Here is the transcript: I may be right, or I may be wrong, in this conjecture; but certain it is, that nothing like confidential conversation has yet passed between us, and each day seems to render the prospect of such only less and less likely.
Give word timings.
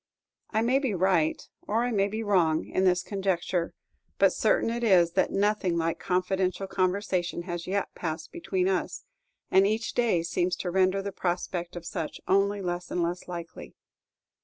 I 0.49 0.63
may 0.63 0.79
be 0.79 0.95
right, 0.95 1.47
or 1.67 1.83
I 1.83 1.91
may 1.91 2.07
be 2.07 2.23
wrong, 2.23 2.65
in 2.65 2.85
this 2.85 3.03
conjecture; 3.03 3.75
but 4.17 4.33
certain 4.33 4.71
it 4.71 4.83
is, 4.83 5.11
that 5.11 5.29
nothing 5.29 5.77
like 5.77 5.99
confidential 5.99 6.65
conversation 6.65 7.43
has 7.43 7.67
yet 7.67 7.93
passed 7.93 8.31
between 8.31 8.67
us, 8.67 9.03
and 9.51 9.67
each 9.67 9.93
day 9.93 10.23
seems 10.23 10.55
to 10.55 10.71
render 10.71 11.03
the 11.03 11.11
prospect 11.11 11.75
of 11.75 11.85
such 11.85 12.19
only 12.27 12.63
less 12.63 12.89
and 12.89 13.03
less 13.03 13.27
likely. 13.27 13.75